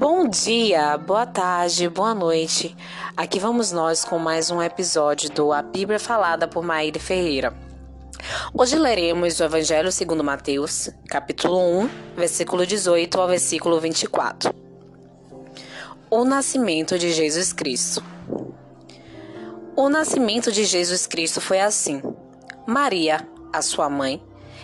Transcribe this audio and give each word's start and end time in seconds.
Bom 0.00 0.26
dia, 0.26 0.96
boa 0.96 1.26
tarde, 1.26 1.86
boa 1.86 2.14
noite. 2.14 2.74
Aqui 3.14 3.38
vamos 3.38 3.70
nós 3.70 4.02
com 4.02 4.18
mais 4.18 4.50
um 4.50 4.62
episódio 4.62 5.28
do 5.28 5.52
A 5.52 5.60
Bíblia 5.60 5.98
Falada 5.98 6.48
por 6.48 6.64
Maíra 6.64 6.98
Ferreira. 6.98 7.52
Hoje 8.54 8.78
leremos 8.78 9.38
o 9.38 9.44
Evangelho 9.44 9.92
segundo 9.92 10.24
Mateus, 10.24 10.88
capítulo 11.06 11.82
1, 11.82 11.90
versículo 12.16 12.64
18 12.64 13.20
ao 13.20 13.28
versículo 13.28 13.78
24. 13.78 14.54
O 16.08 16.24
nascimento 16.24 16.98
de 16.98 17.12
Jesus 17.12 17.52
Cristo. 17.52 18.02
O 19.76 19.90
nascimento 19.90 20.50
de 20.50 20.64
Jesus 20.64 21.06
Cristo 21.06 21.42
foi 21.42 21.60
assim. 21.60 22.00
Maria, 22.66 23.28
a 23.52 23.60
sua 23.60 23.90
mãe, 23.90 24.22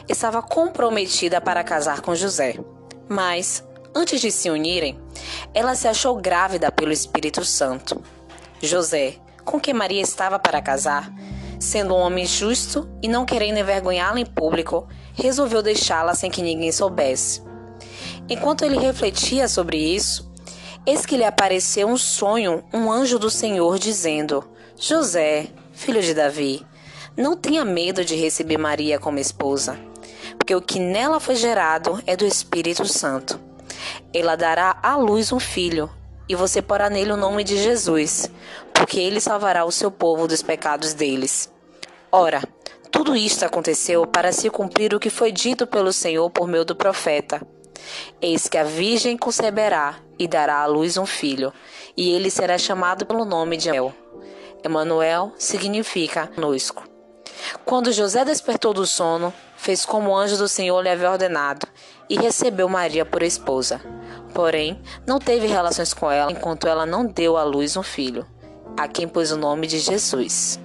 estava 0.09 0.41
comprometida 0.41 1.43
para 1.43 1.63
casar 1.63 2.01
com 2.01 2.15
José, 2.15 2.59
mas 3.07 3.63
Antes 3.99 4.21
de 4.21 4.31
se 4.31 4.51
unirem, 4.51 5.01
ela 5.55 5.75
se 5.75 5.89
achou 5.89 6.17
grávida 6.17 6.71
pelo 6.71 6.93
Espírito 6.93 7.43
Santo. 7.47 8.03
José, 8.61 9.15
com 9.43 9.59
quem 9.59 9.73
Maria 9.73 10.03
estava 10.03 10.39
para 10.39 10.61
casar, 10.61 11.11
sendo 11.59 11.95
um 11.95 12.01
homem 12.01 12.27
justo 12.27 12.87
e 13.03 13.09
não 13.09 13.25
querendo 13.25 13.57
envergonhá-la 13.57 14.21
em 14.21 14.27
público, 14.27 14.87
resolveu 15.15 15.63
deixá-la 15.63 16.15
sem 16.15 16.31
que 16.31 16.43
ninguém 16.43 16.71
soubesse. 16.71 17.43
Enquanto 18.29 18.67
ele 18.67 18.77
refletia 18.77 19.49
sobre 19.49 19.79
isso, 19.79 20.31
eis 20.85 21.07
que 21.07 21.17
lhe 21.17 21.25
apareceu 21.25 21.89
um 21.89 21.97
sonho 21.97 22.63
um 22.75 22.93
anjo 22.93 23.19
do 23.19 23.31
Senhor 23.31 23.79
dizendo: 23.79 24.45
José, 24.79 25.47
filho 25.73 26.03
de 26.03 26.13
Davi, 26.13 26.67
não 27.17 27.35
tenha 27.35 27.65
medo 27.65 28.05
de 28.05 28.15
receber 28.15 28.59
Maria 28.59 28.99
como 28.99 29.19
esposa, 29.19 29.79
porque 30.37 30.55
o 30.55 30.61
que 30.61 30.79
nela 30.79 31.19
foi 31.19 31.35
gerado 31.35 31.99
é 32.07 32.15
do 32.15 32.27
Espírito 32.27 32.85
Santo. 32.85 33.46
Ela 34.13 34.37
dará 34.37 34.79
à 34.83 34.97
luz 34.97 35.33
um 35.33 35.41
filho, 35.41 35.91
e 36.29 36.35
você 36.35 36.61
porá 36.61 36.91
nele 36.91 37.13
o 37.13 37.17
nome 37.17 37.45
de 37.45 37.57
Jesus, 37.57 38.31
porque 38.73 38.99
ele 38.99 39.21
salvará 39.21 39.65
o 39.65 39.73
seu 39.73 39.91
povo 39.91 40.27
dos 40.27 40.43
pecados 40.43 40.93
deles. 40.93 41.53
Ora, 42.11 42.43
tudo 42.91 43.15
isto 43.15 43.45
aconteceu 43.45 44.07
para 44.07 44.33
se 44.33 44.49
cumprir 44.51 44.95
o 44.95 45.01
que 45.01 45.11
foi 45.11 45.31
dito 45.31 45.67
pelo 45.67 45.93
Senhor 45.93 46.31
por 46.31 46.49
meio 46.49 46.65
do 46.65 46.75
profeta. 46.75 47.41
Eis 48.21 48.49
que 48.49 48.59
a 48.59 48.65
virgem 48.65 49.17
conceberá 49.17 49.97
e 50.19 50.27
dará 50.27 50.61
à 50.61 50.67
luz 50.67 50.97
um 50.97 51.07
filho, 51.07 51.53
e 51.97 52.11
ele 52.11 52.31
será 52.31 52.57
chamado 52.59 53.07
pelo 53.07 53.25
nome 53.25 53.57
de 53.57 53.69
Emanuel. 53.69 53.95
Emanuel 54.65 55.33
significa 55.39 56.27
conosco. 56.27 56.85
Quando 57.65 57.93
José 57.93 58.25
despertou 58.25 58.73
do 58.73 58.87
sono, 58.87 59.33
fez 59.67 59.85
como 59.85 60.11
o 60.11 60.17
anjo 60.17 60.37
do 60.37 60.47
Senhor 60.47 60.81
lhe 60.81 60.89
havia 60.89 61.11
ordenado 61.11 61.67
e 62.09 62.17
recebeu 62.17 62.69
Maria 62.69 63.05
por 63.05 63.21
esposa. 63.21 63.81
Porém, 64.33 64.81
não 65.05 65.19
teve 65.19 65.49
relações 65.49 65.93
com 65.93 66.09
ela 66.09 66.31
enquanto 66.31 66.69
ela 66.69 66.87
não 66.87 67.05
deu 67.05 67.37
à 67.37 67.43
luz 67.43 67.77
um 67.77 67.83
filho, 67.83 68.25
a 68.77 68.87
quem 68.87 69.09
pôs 69.09 69.33
o 69.33 69.37
nome 69.37 69.67
de 69.67 69.81
Jesus. 69.81 70.61